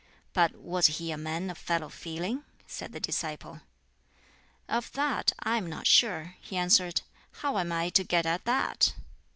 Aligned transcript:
"But 0.33 0.55
was 0.55 0.87
he 0.97 1.11
a 1.11 1.15
man 1.17 1.51
of 1.51 1.59
fellow 1.59 1.89
feeling?" 1.89 2.43
said 2.65 2.91
the 2.91 2.99
disciple. 2.99 3.61
"Of 4.67 4.91
that 4.93 5.31
I 5.41 5.57
am 5.57 5.67
not 5.69 5.85
sure," 5.85 6.37
he 6.41 6.57
answered; 6.57 7.03
"how 7.43 7.59
am 7.59 7.71
I 7.71 7.89
to 7.89 8.03
get 8.03 8.25
at 8.25 8.45
that?" 8.45 8.93